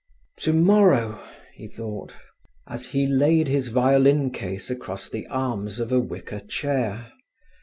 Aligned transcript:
"Tomorrow," 0.37 1.23
he 1.53 1.67
thought, 1.67 2.13
as 2.65 2.87
he 2.87 3.05
laid 3.05 3.47
his 3.47 3.67
violin 3.67 4.31
case 4.31 4.71
across 4.71 5.07
the 5.07 5.27
arms 5.27 5.77
of 5.79 5.91
a 5.91 5.99
wicker 5.99 6.39
chair. 6.39 7.11